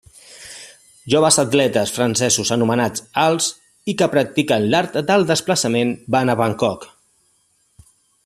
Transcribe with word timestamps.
Joves 1.13 1.35
atletes 1.43 1.91
francesos 1.97 2.51
anomenats 2.55 3.03
els 3.25 3.49
i 3.93 3.95
que 3.99 4.09
practiquen 4.15 4.67
l'art 4.71 4.99
del 5.11 5.29
desplaçament 5.33 5.93
van 6.17 6.33
a 6.35 6.39
Bangkok. 6.43 6.89